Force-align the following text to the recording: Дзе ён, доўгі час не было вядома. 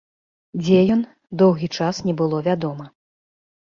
Дзе 0.61 0.79
ён, 0.95 1.05
доўгі 1.43 1.71
час 1.77 1.95
не 2.11 2.19
было 2.25 2.45
вядома. 2.53 2.85